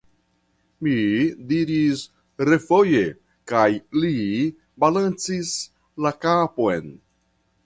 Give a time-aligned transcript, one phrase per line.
[0.85, 0.93] mi
[1.51, 2.01] diris
[2.49, 3.03] refoje,
[3.53, 3.69] kaj
[4.05, 4.15] li
[4.85, 5.57] balancis
[6.07, 6.95] la kapon.